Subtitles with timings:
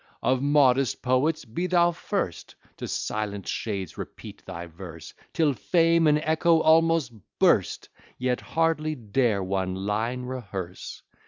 [0.23, 6.17] "Of modest poets be thou first; To silent shades repeat thy verse, Till Fame and
[6.23, 11.03] Echo almost burst, Yet hardly dare one line rehearse.